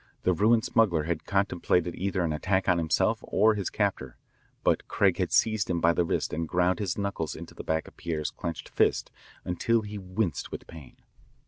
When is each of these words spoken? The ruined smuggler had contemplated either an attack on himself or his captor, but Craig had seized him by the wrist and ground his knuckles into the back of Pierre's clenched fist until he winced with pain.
The 0.23 0.33
ruined 0.33 0.65
smuggler 0.65 1.03
had 1.03 1.25
contemplated 1.25 1.93
either 1.93 2.23
an 2.23 2.33
attack 2.33 2.67
on 2.67 2.79
himself 2.79 3.19
or 3.21 3.53
his 3.53 3.69
captor, 3.69 4.17
but 4.63 4.87
Craig 4.87 5.19
had 5.19 5.31
seized 5.31 5.69
him 5.69 5.79
by 5.79 5.93
the 5.93 6.03
wrist 6.03 6.33
and 6.33 6.47
ground 6.47 6.79
his 6.79 6.97
knuckles 6.97 7.35
into 7.35 7.53
the 7.53 7.63
back 7.63 7.87
of 7.87 7.97
Pierre's 7.97 8.31
clenched 8.31 8.69
fist 8.69 9.11
until 9.45 9.81
he 9.83 9.99
winced 9.99 10.49
with 10.51 10.65
pain. 10.65 10.95